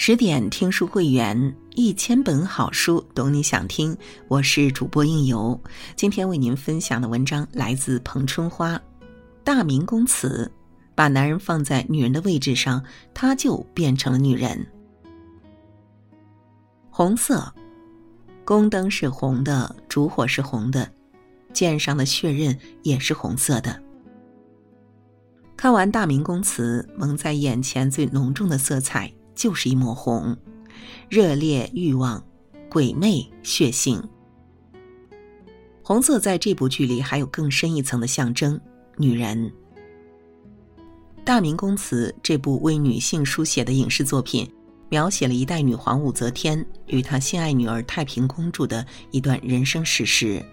[0.00, 3.94] 十点听书会员，一千本好书，懂你想听。
[4.28, 5.60] 我是主播应由，
[5.96, 8.80] 今天为您分享的文章来自彭春花。
[9.42, 10.48] 大明宫词，
[10.94, 12.80] 把男人放在女人的位置上，
[13.12, 14.64] 他就变成了女人。
[16.90, 17.52] 红色，
[18.44, 20.88] 宫灯是红的，烛火是红的，
[21.52, 23.82] 剑上的血刃也是红色的。
[25.56, 29.12] 看完《大明宫词》，蒙在眼前最浓重的色彩。
[29.38, 30.36] 就是一抹红，
[31.08, 32.20] 热烈欲望，
[32.68, 34.02] 鬼魅血腥。
[35.80, 38.60] 红色在这部剧里还有更深一层的象征——
[38.98, 39.46] 女人。
[41.24, 44.50] 《大明宫词》这部为女性书写的影视作品，
[44.88, 50.44] 描写了一代女皇武则天与她心爱女儿太平公主的一段人生史实。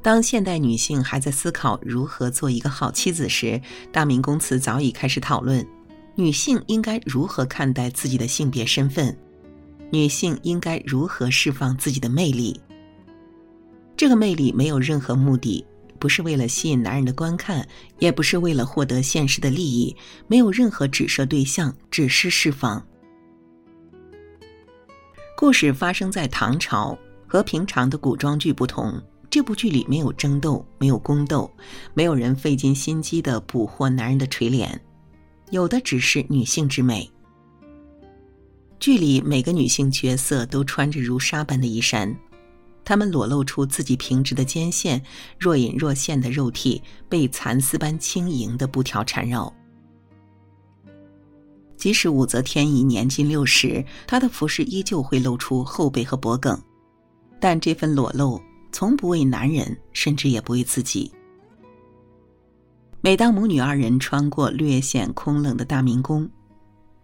[0.00, 3.46] 当现代女性还在思考如何做一个好妻子时，
[3.92, 5.66] 《大明宫词》早已开始讨论。
[6.18, 9.14] 女性应该如何看待自己的性别身份？
[9.90, 12.58] 女性应该如何释放自己的魅力？
[13.94, 15.62] 这个魅力没有任何目的，
[15.98, 19.94] 不是为了吸引男人的观看，也不是为了获得现实的利益，
[20.26, 22.82] 没有任何指涉对象，只是释放。
[25.36, 31.50] 故事发生在唐朝，和平常的古装剧不同，这部剧里没有争斗，没有宫斗，
[31.92, 34.66] 没有人费尽心机的捕获男人的垂怜。
[35.50, 37.10] 有的只是女性之美。
[38.78, 42.14] 剧里每个女性角色都穿着如纱般的衣衫，
[42.84, 45.02] 她们裸露出自己平直的肩线，
[45.38, 49.52] 若隐若现的肉体被蚕丝般轻盈的布条缠绕。
[51.76, 56.56] 即使武则天已年近六十，她的服饰依旧会露出后背和脖颈，
[57.40, 58.40] 但这份裸露
[58.72, 61.10] 从不为男人，甚至也不为自己。
[63.06, 66.28] 每当母女二人穿过略显空冷的大明宫，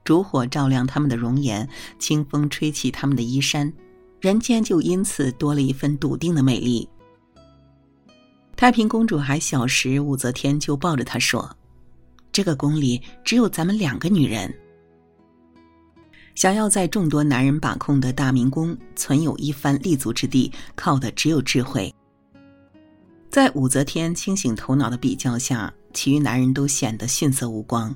[0.03, 3.73] 烛火照亮他们的容颜，清风吹起他们的衣衫，
[4.21, 6.89] 人间就因此多了一份笃定的美丽。
[8.57, 11.49] 太平公主还小时，武则天就抱着她说
[12.33, 14.53] ：“这个宫里只有咱们两个女人。”
[16.35, 21.95] 想要在众多男人把控的大明宫存有一番立足之地，靠的只有智慧。
[23.31, 25.73] 在武则天清醒头脑的比较下。
[25.93, 27.95] 其余男人都显得逊色无光，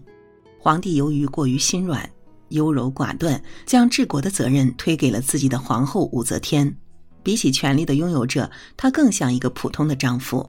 [0.59, 2.09] 皇帝由于过于心软、
[2.51, 6.77] 优柔寡断，将治国的责任推给了自己的皇后武则天。
[7.23, 10.49] 比起权力的拥有者，他更像一个普通的丈夫。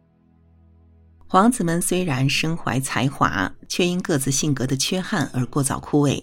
[1.26, 6.22] 皇子们虽然身怀才华，却因各自性格的缺憾而过早枯萎。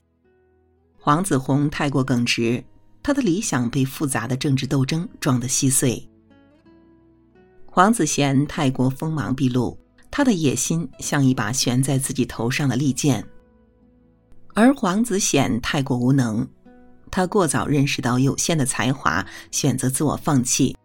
[0.97, 2.65] 皇子弘太过耿直，
[3.03, 6.09] 他的理想被复杂的政治斗争撞得稀碎。
[7.67, 9.77] 皇子贤太过锋芒毕露。
[10.17, 13.27] 他的野心像一把悬在自己头上的利剑，
[14.55, 16.47] 而皇子显太过无能，
[17.11, 20.77] 他过早认识到有限的才华，选择自我放弃。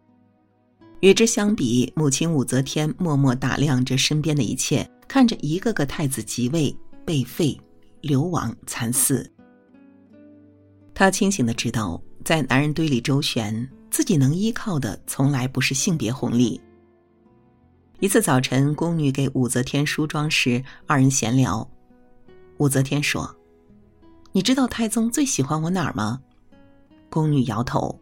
[1.01, 6.75] 与之相比，母亲武则天默默打量着身边的一切，看着一个个太子即位、
[7.05, 7.55] 被废、
[8.01, 9.31] 流亡、惨死。
[10.95, 16.59] 她清醒的知道，在男人堆里周旋，自己能依靠的从来不是性别红利。
[18.01, 21.69] 一次早晨，宫女给武则天梳妆时，二人闲聊。
[22.55, 23.35] 武则天说
[24.31, 26.21] ：“你知道太宗最喜欢我哪儿吗？”
[27.11, 27.99] 宫女摇头。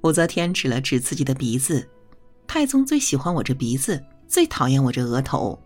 [0.00, 1.88] 武则天指了指自己的鼻子
[2.48, 5.56] ：“太宗最喜欢我这鼻子，最讨厌我这额头。”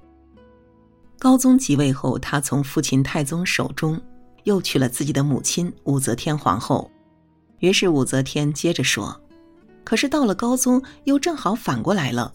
[1.18, 3.98] 高宗即位后，他从父亲太宗手中
[4.42, 6.90] 又娶了自己的母亲武则天皇后。
[7.60, 9.18] 于是武则天接着说
[9.82, 12.34] ：“可是到了高宗，又正好反过来了。”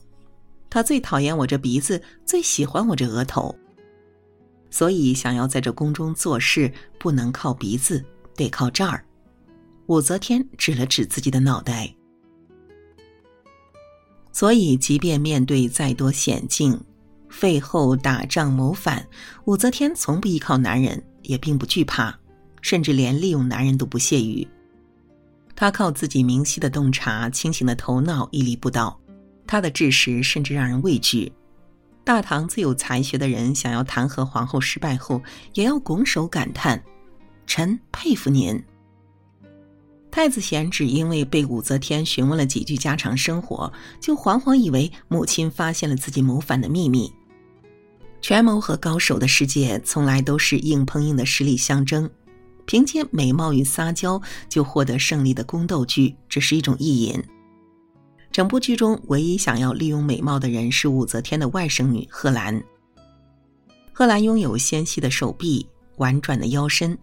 [0.70, 3.54] 他最讨厌我这鼻子，最喜欢我这额头。
[4.70, 9.04] 所以，想要在这宫中做事，不能靠鼻子，得靠这儿。
[9.88, 11.92] 武则天指了指自己的脑袋。
[14.32, 16.80] 所以，即便面对再多险境，
[17.30, 19.04] 废后打仗谋反，
[19.46, 22.16] 武则天从不依靠男人，也并不惧怕，
[22.62, 24.48] 甚至连利用男人都不屑于。
[25.56, 28.99] 她靠自己明晰的洞察、清醒的头脑，屹立不倒。
[29.50, 31.32] 他的智识甚至让人畏惧。
[32.04, 35.24] 大唐最有才学的人想要弹劾皇后失败后，
[35.56, 36.84] 也要拱手感叹
[37.48, 38.64] ：“臣佩服您。”
[40.12, 47.12] 太子贤只因为被武则天询问了几句家常生活，就惶惶以为母亲发现了自己谋反的秘密。
[48.22, 52.08] 权谋和高手的世界从来都是硬碰硬的实力相争，
[52.68, 57.24] 凭借美貌与撒娇就获得胜利的宫斗剧，只是一种意淫。
[58.32, 62.64] 整部剧中唯一想要利用美貌的人是武则天的外甥女贺兰。
[63.92, 65.68] 贺兰拥有纤细的手臂、
[65.98, 66.98] 婉转的腰身，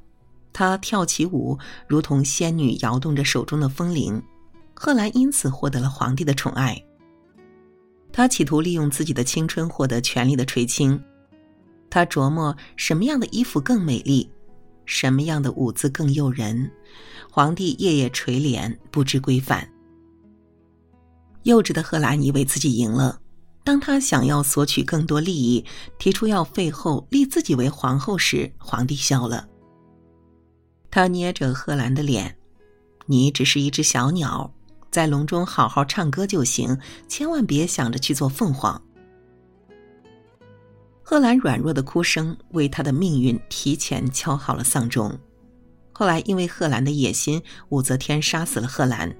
[0.52, 4.22] 她跳起舞，如同仙女摇动着手中的风铃。
[4.72, 6.82] 贺兰因此获得了皇帝的宠爱。
[8.12, 11.02] 他企图利用自己的青春获得权力的垂青。
[11.90, 14.30] 他琢磨什么样的衣服更美丽，
[14.86, 16.70] 什么样的舞姿更诱人。
[17.30, 19.68] 皇帝夜夜垂怜，不知规范。
[21.46, 23.20] 幼稚的贺兰以为自己赢了。
[23.62, 25.64] 当他想要索取更多利益，
[25.96, 29.46] 提出要废后立自己为皇后时，皇帝笑了。
[30.90, 32.36] 他捏着贺兰的脸
[33.06, 34.52] ：“你只是一只小鸟。”
[34.90, 38.80] 在笼中好好唱歌就行，千万别想着去做凤凰。
[41.02, 45.16] 贺兰软弱的哭声为他的命运提前敲好了丧钟。
[45.92, 49.14] 后来因为贺兰的野心，武则天杀死了贺兰。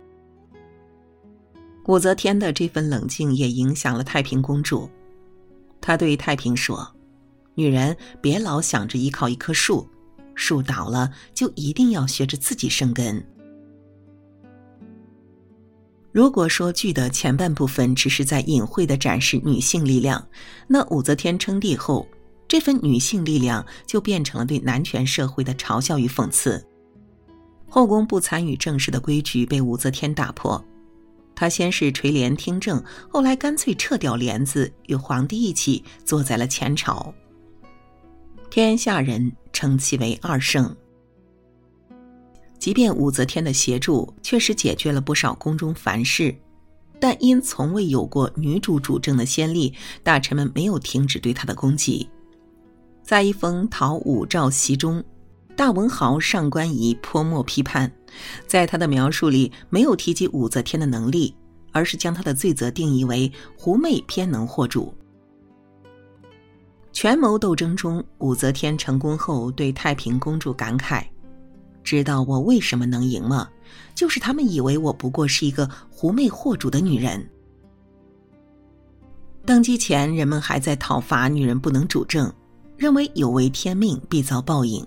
[1.87, 4.89] 武则天的这份冷静也影响了太平公主。
[5.81, 6.87] 她对太平说
[7.55, 9.89] ：“女人别老想着依靠一棵树，
[10.35, 13.25] 树倒了就一定要学着自己生根。”
[16.11, 20.27] 如果说剧的前半部分只是在隐晦的展示女性力量，
[20.67, 22.09] 那武则天称帝后，
[22.49, 26.65] 这份女性力量就变成了对男权社会的嘲笑与讽刺。
[27.69, 30.65] 后宫不参与政事的规矩被武则天打破，
[31.37, 37.15] 他先是垂帘听政，后来干脆撤掉帘子，与皇帝一起坐在了前朝。
[38.51, 40.75] 天下人称其为二圣。
[42.59, 46.35] 即便武则天的协助确实解决了不少宫中烦事，
[46.99, 52.09] 但因从未有过女主主政的先例，大臣们没有停止对她的攻击。
[53.03, 55.05] 在一封讨武诏檄中，
[55.57, 57.91] 大文豪上官仪泼墨批判，
[58.47, 61.35] 在他的描述里没有提及武则天的能力，
[61.73, 64.95] 而是将她的罪责定义为狐媚偏能惑主。
[66.93, 71.03] 权谋斗争中，武则天成功后对太平公主感慨。
[71.83, 73.49] 知道我为什么能赢吗？
[73.95, 77.27] 就是他们以为我不过是一个狐媚惑主的女人。
[79.47, 82.31] 登基前，人们还在讨伐女人不能主政，
[82.77, 84.87] 认为有违天命，必遭报应。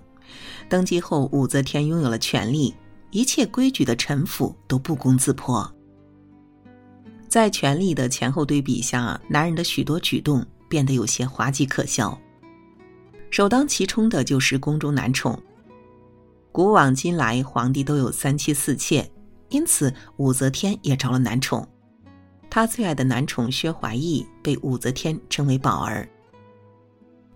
[0.68, 2.74] 登基后，武则天拥有了权力，
[3.10, 5.70] 一切规矩的臣服都不攻自破。
[7.28, 12.18] 在权力的前后对比下，男人的许多举动变得有些滑稽可笑。
[13.30, 15.40] 首当其冲的就是宫中男宠。
[16.50, 19.08] 古往今来，皇帝都有三妻四妾，
[19.50, 21.64] 因此武则天也着了男宠。
[22.50, 26.08] 她最爱的男宠薛怀义被武则天称为宝儿。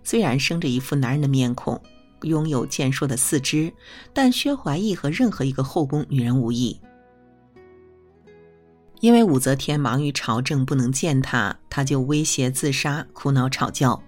[0.03, 1.81] 虽然生着一副男人的面孔，
[2.21, 3.71] 拥有健硕的四肢，
[4.13, 6.79] 但薛怀义和任何一个后宫女人无异。
[9.01, 14.01] 因为武则天忙于朝政不能见他，他就威胁自杀，哭闹吵叫。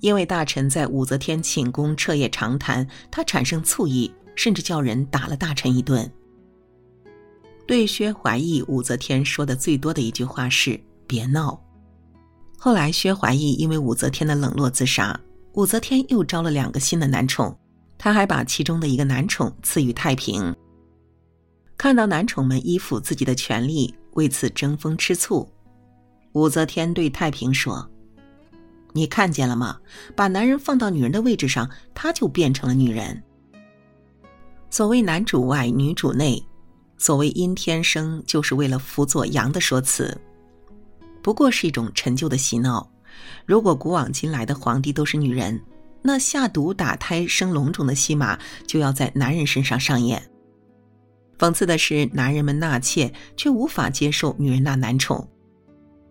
[0.00, 4.12] 因为大臣在武则天寝宫彻夜长谈，他产生醋意。
[4.34, 6.10] 甚至叫人打了大臣一顿。
[7.66, 11.62] 对薛怀义，武则天说的最多的一句话是“别闹”。
[12.56, 15.20] 后来，薛怀义因为武则天的冷落自杀，
[15.54, 17.56] 武则天又招了两个新的男宠，
[17.98, 20.54] 她还把其中的一个男宠赐予太平。
[21.76, 25.48] 看到男宠们依附自己的权利，为此争风吃醋，
[26.32, 27.90] 武则天对太平说
[28.94, 29.78] ：“你看见了吗？
[30.14, 33.22] 把男人放到女人的位置上，他就变成了女人。”
[34.70, 36.42] 所谓男主外女主内，
[36.98, 40.18] 所谓阴天生就是为了辅佐阳的说辞，
[41.20, 42.91] 不过是一种陈旧的洗脑。
[43.46, 45.60] 如果古往今来的皇帝都是女人，
[46.02, 50.22] 那下毒打胎生龙种的戏码就要在男人身上上演。
[51.38, 55.28] 讽刺的是，男人们纳妾却无法接受女人纳男宠，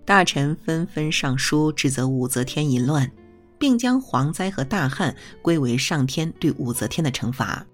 [0.03, 3.09] 大臣纷纷上书指责武则天淫乱，
[3.57, 7.65] 并将蝗灾和大旱归为上天对武则天的惩罚。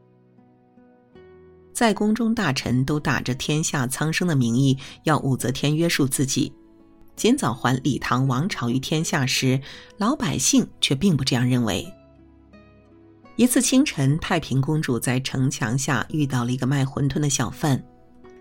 [1.73, 6.51] 在宫中，大臣都打着天下苍生的名义，要武则天约束自己，
[7.17, 9.59] 尽早还李唐王朝于天下时，
[9.97, 11.91] 老百姓却并不这样认为。
[13.35, 17.83] 一次清晨，太平公主在城墙下遇到了一个卖馄饨的小贩，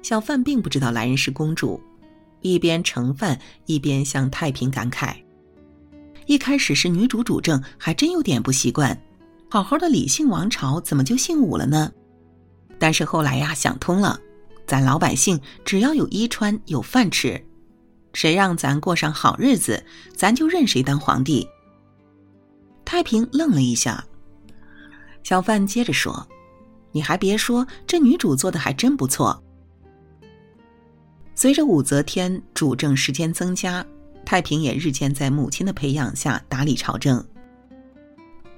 [0.02, 1.80] 小贩并不知道来人是公主，
[2.42, 5.14] 一边盛饭一边向太平感慨
[6.26, 8.98] ：“一开始是女主主政，还真有点不习惯，
[9.50, 11.90] 好好的李姓王朝怎么就姓武了呢？”
[12.78, 14.20] 但是后来呀，想通了，
[14.66, 17.42] 咱老百姓只要有衣穿、有饭吃，
[18.16, 21.46] 谁让咱过上好日子，咱就认谁当皇帝。
[22.82, 24.02] 太平愣了一下，
[25.22, 26.26] 小贩接着说
[26.92, 29.38] ：“你还别说，这女主做的还真不错。”
[31.36, 33.84] 随着武则天主政时间增加，
[34.24, 37.22] 太平也日渐在母亲的培养下打理朝政。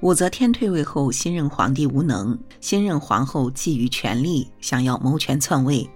[0.03, 5.91] 武则天退位后，新任皇帝无能，新任皇后觊觎权力，想要谋权篡位，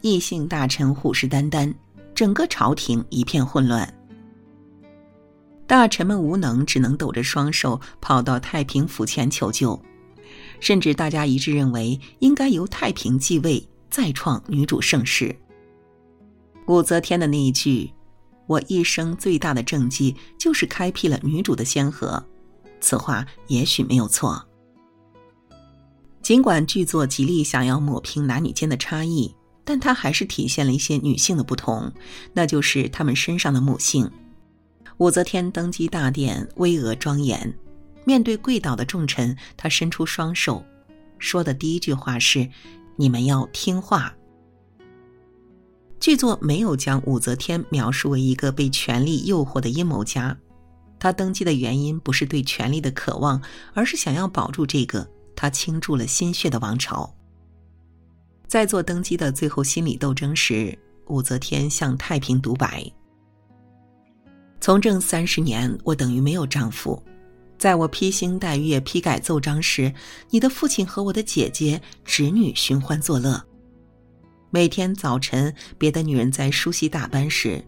[0.00, 1.72] 异姓大臣虎视眈眈，
[2.14, 3.92] 整个朝廷一片混乱。
[5.66, 9.80] 大臣们无能，只能抖着双手跑到太平府前求救，
[10.60, 15.34] 甚至大家一致认为应该由太平继位，再创女主盛世。
[16.66, 17.90] 武则天的那一句
[18.46, 22.22] ：“我一生最大的政绩就是开辟了女主的先河。”
[22.80, 24.46] 此话也许没有错。
[26.20, 31.90] 尽管剧作极力想要抹平男女间的差异，但它还是体现了一些女性的不同，
[32.32, 34.10] 那就是她们身上的母性。
[34.98, 37.52] 武则天登基大典巍峨庄严，
[38.04, 40.64] 面对跪倒的重臣，她伸出双手，
[41.18, 42.48] 说的第一句话是
[42.96, 44.14] ：“你们要听话。”
[45.98, 50.36] 剧作没有将武则天描述为一个被权力诱惑的阴谋家。
[50.98, 53.40] 她登基的原因不是对权力的渴望，
[53.72, 57.14] 而是想要保住这个她倾注了心血的王朝。
[58.54, 62.88] 在做登基的最后心理斗争时，武则天向太平独白
[64.62, 67.02] ：“从政三十年，我等于没有丈夫。
[67.58, 69.92] 在我披星戴月批改奏章时，
[70.30, 73.44] 你的父亲和我的姐姐、侄女寻欢作乐。
[74.52, 77.60] 每天早晨，别的女人在梳洗打扮时。”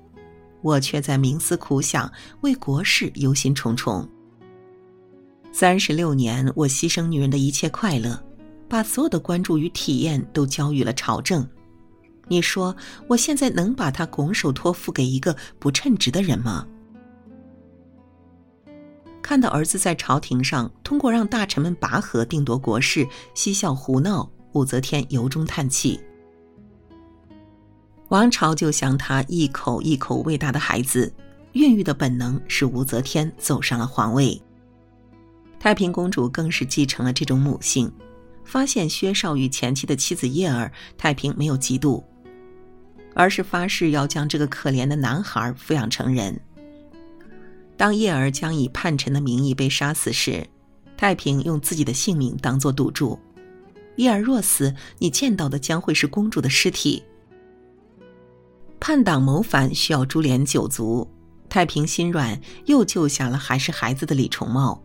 [0.63, 2.09] 我却在冥思苦想，
[2.43, 4.09] 为国事忧心忡忡。
[5.51, 8.25] 三十六年，我牺牲女人的一切快乐，
[8.69, 11.47] 把所有的关注与体验都交予了朝政。
[12.29, 12.75] 你说，
[13.07, 16.67] 我现在能把他拱手托付给一个不称职的人吗？
[19.23, 26.01] 看到儿子在朝廷上通过让大臣们拔河定夺国事，嬉笑胡闹，武则天由衷叹气。
[28.09, 31.13] 王朝就像他一口一口喂大的孩子，
[31.53, 34.41] 孕育的本能使武则天走上了皇位。
[35.59, 37.91] 太平公主更是继承了这种母性，
[38.47, 42.03] 发现薛少与前妻的妻子叶儿，太平没有嫉妒，
[43.15, 46.41] 而是发誓要将这个可怜的男孩抚养成人。
[47.77, 50.47] 当叶儿将以叛臣的名义被杀死时，
[50.97, 53.19] 太平用自己的性命当作赌注：
[53.97, 57.03] 叶儿若死，你见到的将会是公主的尸体。
[58.79, 61.07] 叛党谋反需要株连九族，
[61.49, 64.81] 太平心软，又救下了还是孩子的李重茂。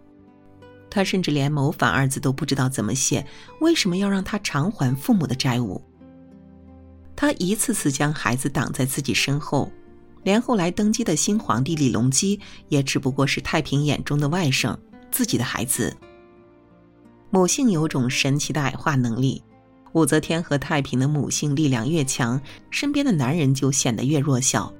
[0.91, 3.25] 他甚至连“谋反”二字都不知道怎么写，
[3.61, 5.81] 为什么要让他偿还父母的债务？
[7.15, 9.71] 他一次次将孩子挡在自己身后，
[10.23, 14.77] 连后来登基的新皇帝李隆基也只不过是太平眼中的外甥，
[15.09, 15.95] 自己的孩子。
[17.29, 19.41] 母性有种神奇的矮化能力。
[19.93, 24.73] 武则天和太平的母性力量越强，身边的男人就显得越弱小。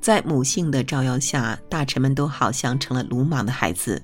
[0.00, 4.02] 在母性的照耀下，大臣们都好像成了鲁莽的孩子。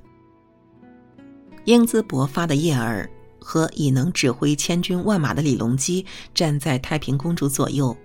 [1.65, 6.05] 英姿勃发的叶儿和已能指挥千军万马的李隆基
[6.35, 7.97] 站在太平公主左右，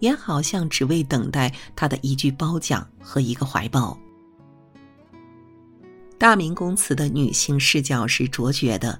[0.00, 3.98] 也好像只为等待她的一句褒奖和一个怀抱。
[6.18, 8.98] 大明宫词的女性视角是卓绝的。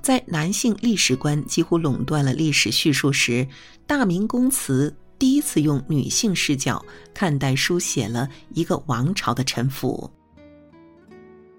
[0.00, 3.46] 在男性历史观几乎垄断了历史叙述时，
[3.86, 10.10] 大明宫词第一次用女性视角看待书写了一个王朝的沉浮。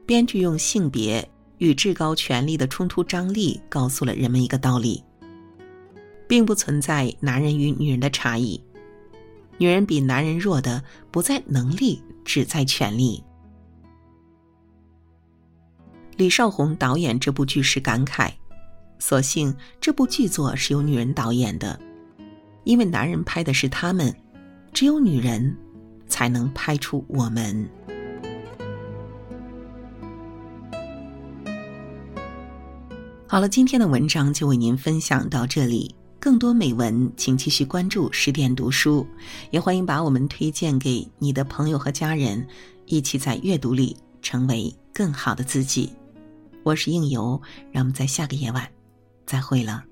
[0.06, 1.30] 编剧用性别
[1.60, 5.04] 与至高权力的冲突张力，告诉了人们一个道理：
[6.28, 8.62] 并不存在男人与女人的差异，
[9.58, 13.24] 女人比男人弱的不在能力，只在权力。
[16.16, 18.32] 李少红导演这部剧时感慨
[19.00, 21.80] ：“所幸这部剧作是由女人导演的，
[22.64, 24.14] 因为男人拍的是他们，
[24.74, 25.56] 只有女人
[26.08, 27.70] 才能拍出我们。”
[33.32, 35.94] 好了，今天的文章就为您分享到这里。
[36.20, 39.06] 更多美文，请继续关注十点读书，
[39.52, 42.44] 也欢迎把我们推荐给你的朋友和家人，
[42.88, 45.94] 一起在阅读里成为更好的自己。
[46.64, 47.40] 我是应由，
[47.72, 48.68] 让我们在下个夜晚
[49.28, 49.84] 再会了。